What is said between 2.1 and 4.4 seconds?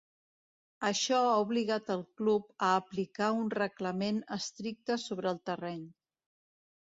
club a aplicar un reglament